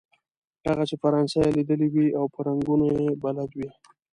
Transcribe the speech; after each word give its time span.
هغه 0.67 0.83
چې 0.89 0.95
فرانسه 1.01 1.37
یې 1.43 1.51
ليدلې 1.57 1.87
وي 1.93 2.07
او 2.19 2.25
په 2.33 2.39
رنګونو 2.47 2.85
يې 2.99 3.09
بلد 3.23 3.49
وي. 3.57 3.69